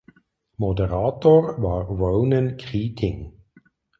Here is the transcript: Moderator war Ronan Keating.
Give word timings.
Moderator 0.57 1.61
war 1.61 1.83
Ronan 1.87 2.57
Keating. 2.57 3.33